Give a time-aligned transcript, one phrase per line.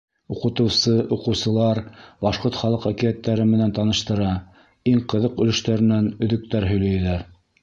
[0.35, 1.81] Уҡытыусы, уҡыусылар
[2.27, 4.33] башҡорт халыҡ әкиәттәре менән таныштыра,
[4.95, 7.27] иң ҡыҙыҡ өлөштәренән өҙөктәр һөйләйҙәр.